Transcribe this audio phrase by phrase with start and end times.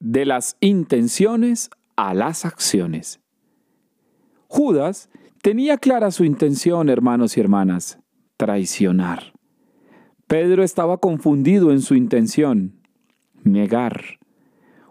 [0.00, 3.20] de las intenciones a las acciones.
[4.48, 5.08] Judas
[5.42, 7.98] tenía clara su intención, hermanos y hermanas,
[8.36, 9.32] traicionar.
[10.26, 12.80] Pedro estaba confundido en su intención,
[13.44, 14.18] negar.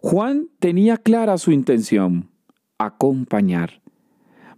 [0.00, 2.30] Juan tenía clara su intención,
[2.78, 3.82] acompañar.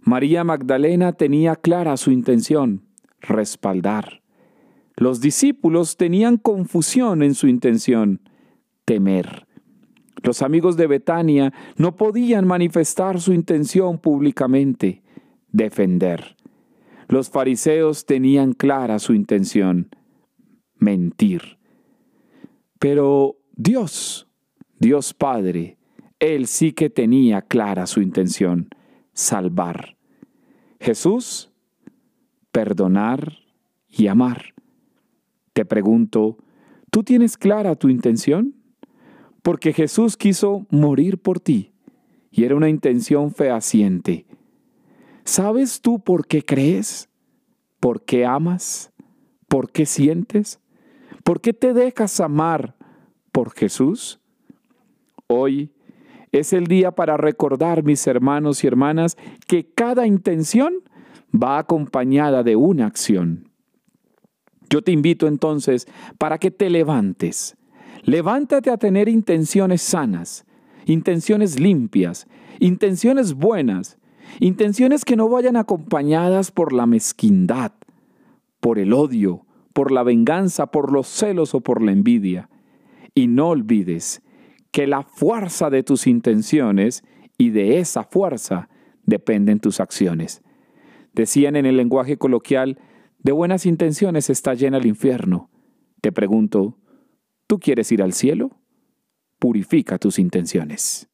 [0.01, 2.83] María Magdalena tenía clara su intención,
[3.21, 4.21] respaldar.
[4.97, 8.21] Los discípulos tenían confusión en su intención,
[8.85, 9.47] temer.
[10.25, 15.03] Los amigos de Betania no podían manifestar su intención públicamente,
[15.51, 16.35] defender.
[17.07, 19.95] Los fariseos tenían clara su intención,
[20.79, 21.59] mentir.
[22.79, 24.27] Pero Dios,
[24.79, 25.77] Dios Padre,
[26.17, 28.69] Él sí que tenía clara su intención,
[29.13, 29.95] salvar.
[30.79, 31.51] Jesús,
[32.51, 33.37] perdonar
[33.87, 34.55] y amar.
[35.53, 36.39] Te pregunto,
[36.89, 38.64] ¿tú tienes clara tu intención?
[39.45, 41.71] Porque Jesús quiso morir por ti
[42.31, 44.25] y era una intención fehaciente.
[45.23, 47.09] ¿Sabes tú por qué crees?
[47.79, 48.91] ¿Por qué amas?
[49.47, 50.59] ¿Por qué sientes?
[51.23, 52.75] ¿Por qué te dejas amar
[53.31, 54.19] por Jesús?
[55.27, 55.69] Hoy
[56.31, 60.73] es el día para recordar, mis hermanos y hermanas, que cada intención
[61.31, 63.51] va acompañada de una acción.
[64.71, 67.55] Yo te invito entonces para que te levantes.
[68.05, 70.45] Levántate a tener intenciones sanas,
[70.85, 72.27] intenciones limpias,
[72.59, 73.97] intenciones buenas,
[74.39, 77.71] intenciones que no vayan acompañadas por la mezquindad,
[78.59, 82.49] por el odio, por la venganza, por los celos o por la envidia.
[83.15, 84.21] Y no olvides
[84.71, 87.03] que la fuerza de tus intenciones
[87.39, 88.69] y de esa fuerza
[89.03, 90.43] dependen tus acciones.
[91.13, 92.77] Decían en el lenguaje coloquial,
[93.17, 95.49] de buenas intenciones está llena el infierno.
[96.01, 96.77] Te pregunto,
[97.47, 98.51] ¿tú quieres ir al cielo?
[99.39, 101.07] Purifica tus intenciones.